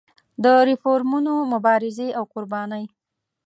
د 0.43 0.45
ریفورمونو 0.69 1.33
مبارزې 1.53 2.07
او 2.17 2.23
قربانۍ. 2.33 2.85